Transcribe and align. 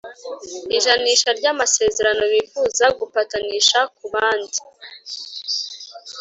ijanisha 0.77 1.29
ry 1.39 1.45
amasezerano 1.53 2.23
bifuza 2.31 2.85
gupatanisha 2.99 3.79
ku 3.95 4.05
bandi 4.13 4.59